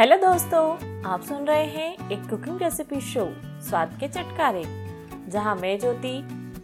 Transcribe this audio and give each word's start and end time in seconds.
Hello 0.00 0.16
दोस्तों, 0.16 0.60
आप 1.06 1.22
सुन 1.22 1.44
रहे 1.46 1.64
हैं 1.64 2.10
एक 2.10 2.22
कुकिंग 2.28 2.62
रेसिपी 2.62 3.00
शो 3.00 3.24
स्वाद 3.62 3.96
के 4.00 4.08
चटकारे, 4.08 4.62
जहाँ 5.30 5.54
मैं, 5.56 5.78
ज्योति, 5.78 6.16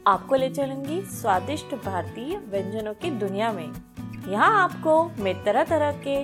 आपको 0.06 0.36
ले 0.36 0.48
चलूँगी 0.50 1.00
स्वादिष्ट 1.10 1.74
भारतीय 1.84 2.36
व्यंजनों 2.46 2.94
की 2.94 3.10
दुनिया 3.10 3.52
में। 3.52 3.66
यहाँ 4.28 4.50
आपको 4.62 5.22
मैं 5.22 5.34
तरह 5.44 5.64
तरह 5.64 5.92
के 6.06 6.16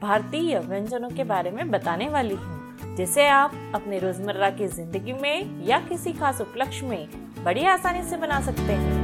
भारतीय 0.00 0.58
व्यंजनों 0.58 1.10
के 1.10 1.24
बारे 1.24 1.50
में 1.50 1.70
बताने 1.70 2.08
वाली 2.08 2.34
हूँ, 2.34 2.96
जिसे 2.96 3.28
आप 3.28 3.72
अपने 3.74 3.98
रोज़मर्रा 3.98 4.50
की 4.50 4.68
ज़िंदगी 4.68 5.12
में 5.12 5.66
या 5.66 5.80
किसी 5.88 6.12
खास 6.12 6.40
उपलक्ष्य 6.40 6.86
में 6.86 7.08
बड़ी 7.44 7.64
आसानी 7.66 8.02
से 8.02 8.16
बना 8.16 8.40
सकते 8.40 8.72
हैं। 8.72 9.03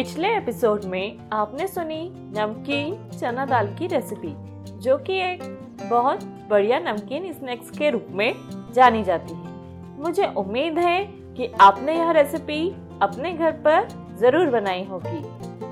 पिछले 0.00 0.28
एपिसोड 0.36 0.84
में 0.84 1.28
आपने 1.32 1.66
सुनी 1.68 2.08
नमकीन 2.36 2.94
चना 3.18 3.44
दाल 3.46 3.66
की 3.76 3.86
रेसिपी, 3.86 4.32
जो 4.80 4.96
कि 4.98 5.14
एक 5.14 5.42
बहुत 5.90 6.22
बढ़िया 6.50 6.78
नमकीन 6.78 7.32
स्नैक्स 7.32 7.70
के 7.70 7.90
रूप 7.90 8.06
में 8.10 8.34
जानी 8.74 9.02
जाती 9.02 9.34
है। 9.34 9.52
मुझे 9.98 10.26
उम्मीद 10.36 10.78
है 10.78 11.04
कि 11.36 11.52
आपने 11.60 11.94
यह 11.94 12.10
रेसिपी 12.10 12.70
अपने 13.02 13.32
घर 13.32 13.52
पर 13.66 13.88
ज़रूर 14.16 14.46
बनाई 14.46 14.84
होगी। 14.84 15.22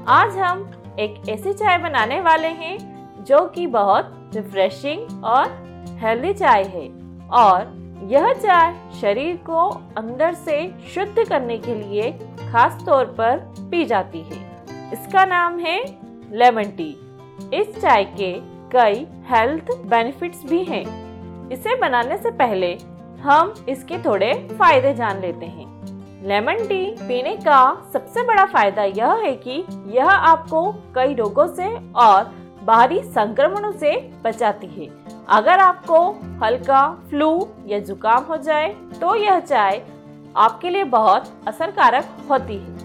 आज 0.09 0.37
हम 0.37 0.71
एक 0.99 1.29
ऐसी 1.29 1.53
चाय 1.53 1.79
बनाने 1.79 2.21
वाले 2.21 2.49
हैं, 2.49 2.79
जो 3.25 3.45
कि 3.47 3.67
बहुत 3.67 4.31
रिफ्रेशिंग 4.35 5.25
और 5.25 5.49
हेल्दी 6.03 6.35
चाय 6.35 6.65
है 6.65 6.89
और 7.29 7.65
यह 8.07 8.33
चाय 8.33 8.75
शरीर 9.01 9.37
को 9.37 9.69
अंदर 9.97 10.35
से 10.35 10.75
शुद्ध 10.95 11.25
करने 11.29 11.59
के 11.59 11.75
लिए 11.75 12.11
खास 12.51 12.83
तौर 12.87 13.05
पर 13.05 13.39
पी 13.71 13.85
जाती 13.85 14.21
है। 14.21 14.47
इसका 14.93 15.25
नाम 15.25 15.59
है 15.59 15.79
लेमन 16.33 16.71
टी। 16.77 16.91
इस 17.55 17.81
चाय 17.81 18.05
के 18.05 18.33
कई 18.71 19.07
हेल्थ 19.31 19.71
बेनिफिट्स 19.87 20.45
भी 20.45 20.63
हैं। 20.65 20.85
इसे 21.51 21.77
बनाने 21.77 22.17
से 22.19 22.31
पहले 22.31 22.77
हम 23.21 23.55
इसके 23.69 23.99
थोड़े 23.99 24.33
फ़ायदे 24.59 24.95
जान 24.95 25.21
लेते 25.21 25.47
हैं। 25.47 25.67
लेमन 26.29 26.67
टी 26.67 26.85
पीने 27.01 27.37
का 27.37 27.91
सबसे 27.93 28.23
बड़ा 28.23 28.45
फ़ायदा 28.45 28.85
यह 28.85 29.13
है 29.15 29.35
कि 29.37 29.65
यह 29.87 30.11
आपको 30.11 30.73
कई 30.95 31.15
रोगों 31.15 31.47
से 31.47 31.75
और 31.97 32.35
बाहरी 32.65 33.03
संक्रमणों 33.03 33.73
से 33.73 33.97
बचाती 34.25 34.67
है। 34.67 35.08
अगर 35.29 35.59
आपको 35.59 35.99
हल्का, 36.43 36.89
फ्लू 37.09 37.49
या 37.67 37.79
जुकाम 37.79 38.23
हो 38.25 38.37
जाए 38.39 38.69
तो 39.01 39.15
यह 39.15 39.41
चाय 39.41 39.83
आपके 40.37 40.71
लिए 40.71 40.85
बहुत 40.87 41.25
असरकारक 41.49 42.05
होती 42.31 42.57
है। 42.57 42.77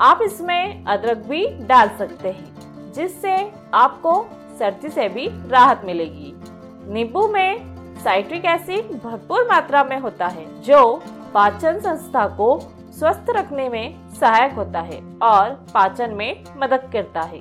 आप 0.00 0.22
इसमें 0.22 0.84
अदरक 0.84 1.18
भी 1.26 1.46
डाल 1.66 1.88
सकते 1.98 2.28
हैं, 2.28 2.92
जिससे 2.92 3.36
आपको 3.74 4.14
सर्दी 4.58 4.88
से 4.88 5.08
भी 5.08 5.28
राहत 5.50 5.82
मिलेगी। 5.84 6.32
नींबू 6.92 7.26
में 7.28 8.00
साइट्रिक 8.04 8.44
एसिड 8.46 8.92
भरपूर 9.04 9.46
मात्रा 9.50 9.84
में 9.84 9.98
होता 9.98 10.26
है, 10.26 10.46
जो 10.62 11.02
पाचन 11.34 11.80
संस्था 11.80 12.26
को 12.36 12.58
स्वस्थ 12.98 13.30
रखने 13.30 13.68
में 13.68 14.10
सहायक 14.10 14.54
होता 14.54 14.80
है 14.80 15.00
और 15.22 15.50
पाचन 15.74 16.14
में 16.14 16.44
मदद 16.56 16.90
करता 16.92 17.20
है। 17.22 17.40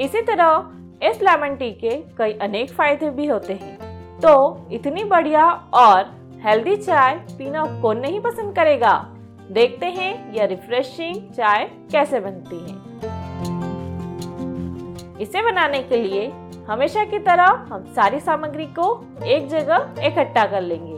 इसी 0.00 0.22
तरह, 0.22 0.70
इस 1.02 1.22
लेमन 1.22 1.56
टी 1.56 1.70
के 1.74 1.96
कई 2.18 2.32
अनेक 2.42 2.72
फ़ायदे 2.72 3.10
भी 3.10 3.26
होते 3.26 3.52
हैं। 3.54 3.85
तो 4.22 4.34
इतनी 4.72 5.04
बढ़िया 5.04 5.44
और 5.74 6.04
हेल्दी 6.44 6.76
चाय 6.76 7.14
पीना 7.38 7.64
कौन 7.82 7.98
नहीं 7.98 8.20
पसंद 8.20 8.54
करेगा। 8.56 8.92
देखते 9.50 9.86
हैं 9.86 10.34
यह 10.34 10.44
रिफ्रेशिंग 10.44 11.16
चाय 11.32 11.64
कैसे 11.92 12.20
बनती 12.20 12.58
है। 12.58 12.74
इसे 15.20 15.42
बनाने 15.42 15.82
के 15.82 15.96
लिए 15.96 16.26
हमेशा 16.68 17.04
की 17.04 17.18
तरह 17.18 17.66
हम 17.70 17.84
सारी 17.96 18.20
सामग्री 18.20 18.66
को 18.78 18.88
एक 19.24 19.48
जगह 19.48 20.06
इकट्ठा 20.06 20.46
कर 20.46 20.60
लेंगे। 20.60 20.96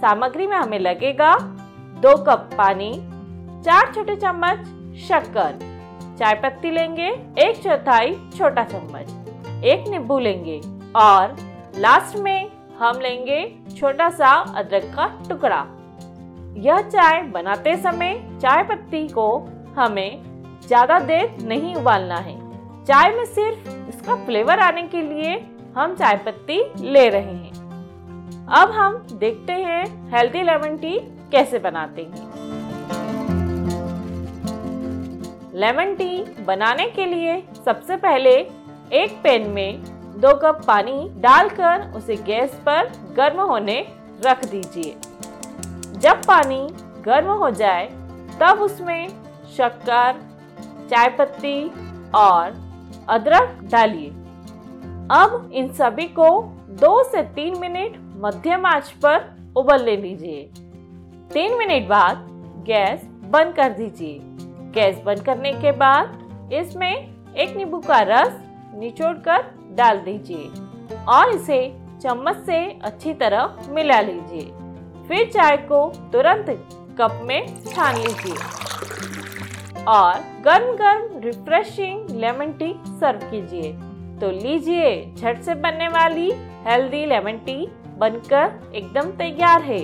सामग्री 0.00 0.46
में 0.46 0.56
हमें 0.56 0.78
लगेगा 0.78 1.36
दो 2.00 2.16
कप 2.24 2.48
पानी, 2.58 2.92
चार 3.64 3.92
छोटे 3.94 4.16
चम्मच 4.16 4.64
शक्कर। 5.00 5.58
चाय 6.18 6.34
पत्ती 6.34 6.70
लेंगे, 6.70 7.08
एक 7.38 7.62
चौथाई 7.62 8.14
छोटा 8.36 8.64
चम्मच, 8.64 9.64
एक 9.64 9.88
नींबू 9.88 10.18
लेंगे। 10.18 10.60
और 10.96 11.36
लास्ट 11.76 12.18
में 12.18 12.50
हम 12.78 13.00
लेंगे 13.00 13.40
छोटा 13.70 14.08
सा 14.10 14.30
अदरक 14.56 14.84
का 14.96 15.06
टुकड़ा। 15.28 15.64
यह 16.58 16.80
चाय 16.80 17.22
बनाते 17.28 17.76
समय 17.76 18.14
चाय 18.42 18.62
पत्ती 18.62 19.06
को 19.08 19.26
हमें 19.76 20.22
ज़्यादा 20.66 20.98
देर 21.00 21.36
नहीं 21.42 21.74
उबालना 21.74 22.16
है। 22.18 22.36
चाय 22.84 23.10
में 23.10 23.24
सिर्फ़ 23.26 23.68
इसका 23.88 24.14
फ्लेवर 24.26 24.58
आने 24.60 24.82
के 24.84 25.02
लिए 25.02 25.34
हम 25.76 25.94
चाय 25.94 26.16
पत्ती 26.26 26.62
ले 26.82 27.08
रहे 27.08 27.34
हैं। 27.34 27.52
अब 28.52 28.70
हम 28.72 28.96
देखते 29.12 29.52
हैं 29.54 29.84
हेल्दी 30.10 30.42
लेमन 30.42 30.76
टी 30.76 30.98
कैसे 31.30 31.58
बनाते 31.58 32.02
हैं। 32.02 32.32
लेमन 35.56 35.94
टी 35.94 36.44
बनाने 36.44 36.86
के 36.88 37.06
लिए 37.06 37.42
सबसे 37.64 37.96
पहले 37.98 38.34
एक 38.94 39.18
पैन 39.22 39.48
में 39.50 39.93
दो 40.24 40.34
कप 40.34 40.60
पानी 40.66 41.08
डालकर 41.14 41.92
उसे 41.96 42.16
गैस 42.16 42.54
पर 42.54 42.86
गर्म 43.16 43.40
होने 43.40 43.86
रख 44.26 44.44
दीजिए। 44.44 44.96
जब 45.98 46.22
पानी 46.26 46.68
गर्म 47.02 47.28
हो 47.28 47.50
जाए, 47.50 47.86
तब 48.40 48.60
उसमें 48.60 49.08
शक्कर, 49.56 50.12
चाय 50.90 51.08
पत्ती 51.08 51.70
और 52.14 52.54
अदरक 53.08 53.58
डालिए। 53.64 54.08
अब 55.10 55.50
इन 55.54 55.72
सभी 55.72 56.04
को 56.04 56.42
दो 56.70 57.02
से 57.04 57.22
तीन 57.22 57.58
मिनट 57.58 57.96
मध्यम 58.16 58.66
आँच 58.66 58.90
पर 58.90 59.36
उबलने 59.56 59.96
दीजिए। 59.96 60.42
तीन 61.32 61.58
मिनट 61.58 61.88
बाद 61.88 62.26
गैस 62.66 63.04
बंद 63.04 63.54
कर 63.54 63.68
दीजिए। 63.68 64.18
गैस 64.72 65.02
बंद 65.06 65.20
करने 65.20 65.52
के 65.52 65.72
बाद 65.72 66.50
इसमें 66.52 66.92
एक 67.34 67.56
नींबू 67.56 67.78
का 67.78 68.00
रस 68.00 68.40
निचोड़कर 68.74 69.63
डाल 69.76 69.98
दीजिए 70.00 70.94
और 71.08 71.30
इसे 71.30 71.60
चम्मच 72.02 72.36
से 72.46 72.58
अच्छी 72.84 73.12
तरह 73.14 73.56
मिला 73.70 74.00
लीजिए। 74.00 74.50
फिर 75.08 75.30
चाय 75.30 75.56
को 75.68 75.86
तुरंत 76.12 76.50
कप 77.00 77.20
में 77.24 77.46
छान 77.64 77.96
लीजिए 77.96 78.34
और 79.88 80.20
गर्म 80.44 80.72
गर्म 80.76 81.20
रिफ्रेशिंग 81.24 82.10
लेमन 82.20 82.52
टी 82.52 82.72
सर्व 83.00 83.30
कीजिए। 83.30 83.72
तो 84.20 84.30
लीजिए, 84.32 85.14
झट 85.14 85.40
से 85.42 85.54
बनने 85.56 85.88
वाली 85.88 86.30
हेल्दी 86.66 87.04
लेमन 87.06 87.38
टी 87.46 87.66
बनकर 87.98 88.72
एकदम 88.74 89.10
तैयार 89.16 89.62
है। 89.62 89.80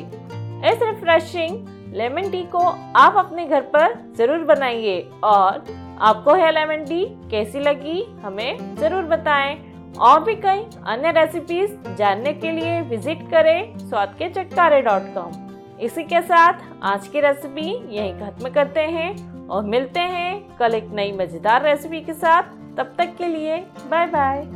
इस 0.70 0.82
रिफ्रेशिंग 0.82 1.66
लेमन 1.94 2.30
टी 2.30 2.42
को 2.52 2.58
आप 2.96 3.16
अपने 3.16 3.46
घर 3.46 3.60
पर 3.74 3.94
ज़रूर 4.16 4.44
बनाइए 4.46 5.00
और 5.24 5.64
आपको 6.00 6.36
यह 6.36 6.50
लेमन 6.50 6.84
टी 6.84 7.04
कैसी 7.30 7.60
लगी 7.60 8.02
हमें 8.22 8.76
ज़रूर 8.76 9.02
बताएँ। 9.06 9.54
और 9.98 10.22
भी 10.24 10.34
कई 10.34 10.64
अन्य 10.86 11.10
रेसिपीज़ 11.12 11.94
जानने 11.96 12.32
के 12.32 12.52
लिए 12.52 12.80
विज़िट 12.80 13.30
करें 13.30 13.78
स्वाद 13.78 14.14
के 14.18 14.28
चटकारे 14.28 14.80
डॉट 14.82 15.14
कॉम 15.14 15.48
इसी 15.80 16.02
के 16.04 16.20
साथ 16.22 16.62
आज 16.82 17.08
की 17.08 17.20
रेसिपी 17.20 17.68
यही 17.96 18.12
खत्म 18.20 18.50
करते 18.50 18.80
हैं 18.88 19.12
और 19.48 19.64
मिलते 19.64 20.00
हैं 20.00 20.56
कल 20.56 20.74
एक 20.74 20.90
नई 20.92 21.12
मज़ेदार 21.12 21.62
रेसिपी 21.62 22.00
के 22.00 22.14
साथ। 22.14 22.58
तब 22.76 22.94
तक 22.98 23.16
के 23.18 23.26
लिए 23.26 23.56
बाय 23.90 24.06
बाय 24.06 24.46